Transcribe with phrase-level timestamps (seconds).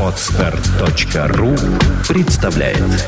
[0.00, 1.54] Отстар.ру
[2.08, 3.04] представляет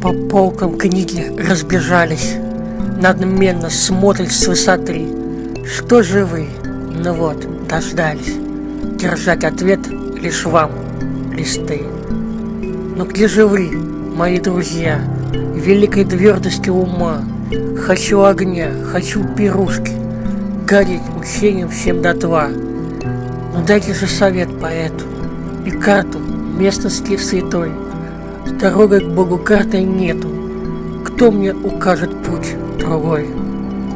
[0.00, 2.36] По полкам книги разбежались,
[3.02, 5.06] Надменно смотрят с высоты.
[5.66, 6.48] Что же вы?
[6.94, 8.34] Ну вот, дождались.
[8.96, 9.80] Держать ответ
[10.18, 10.70] лишь вам,
[11.34, 11.82] листы.
[12.96, 13.68] Но где же вы,
[14.16, 15.02] мои друзья,
[15.34, 17.22] Великой твердости ума?
[17.84, 19.92] Хочу огня, хочу пирушки,
[20.66, 22.48] Гореть учением всем дотла.
[22.48, 25.04] Ну дайте же совет поэту
[25.66, 27.72] И карту местности святой—
[28.50, 30.28] с дорогой к Богу карты нету.
[31.04, 33.28] Кто мне укажет путь другой?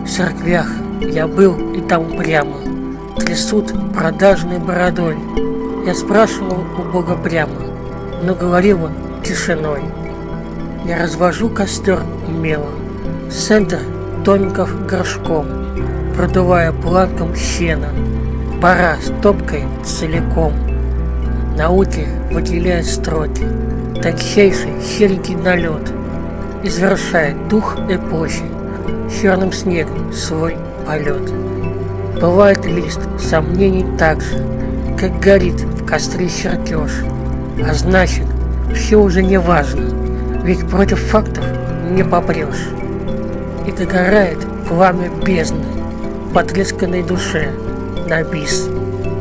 [0.05, 0.69] В церквях
[1.00, 2.56] я был и там прямо.
[3.19, 5.16] Трясут продажной бородой.
[5.84, 7.52] Я спрашивал у Бога прямо,
[8.22, 8.92] но говорил он
[9.25, 9.82] тишиной.
[10.86, 12.70] Я развожу костер умело,
[13.30, 13.80] центр
[14.25, 15.47] домиков горшком,
[16.16, 17.88] продувая планком щена,
[18.62, 20.52] пора с топкой целиком.
[21.56, 23.44] Науки выделяют строки,
[24.05, 25.91] тончайший серенький налет
[26.62, 28.44] Извращает дух эпохи
[29.10, 31.33] черным снегом свой полет.
[32.20, 34.44] Бывает лист сомнений так же,
[35.00, 37.02] как горит в костре чертеж.
[37.66, 38.27] А значит,
[38.75, 39.86] все уже не важно,
[40.42, 41.47] ведь против фактов
[41.91, 42.69] не попрешь.
[43.66, 44.38] И догорает
[44.69, 45.65] пламя бездны,
[46.34, 47.50] потресканной душе,
[48.06, 48.69] на бис,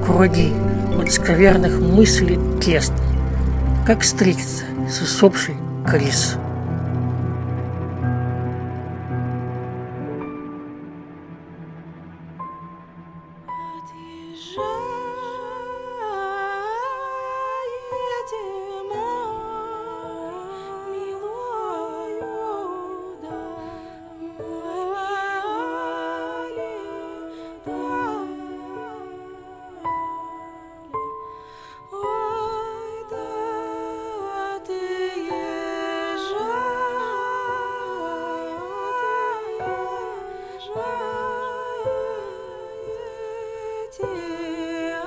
[0.05, 0.51] груди
[1.00, 2.97] от скверных мыслей тесно,
[3.85, 5.55] как стригся с усопшей
[5.87, 6.37] крыс.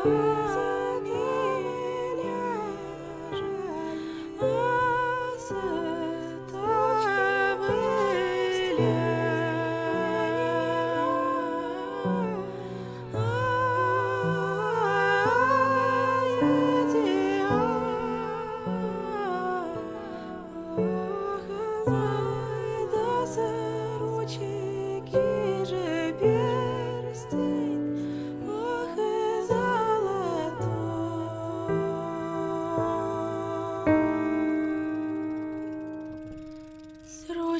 [0.06, 0.65] Bye.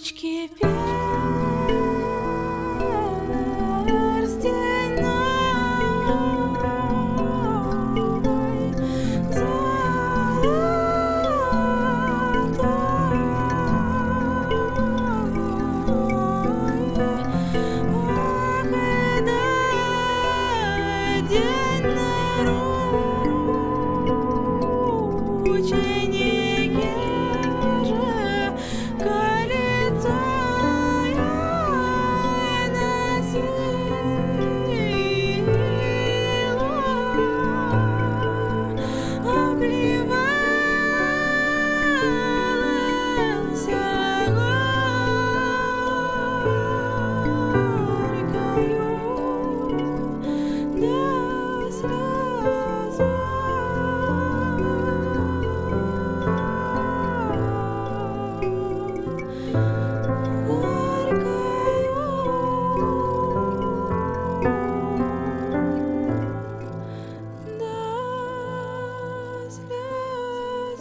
[0.06, 1.05] Ручки перстень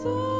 [0.05, 0.35] song.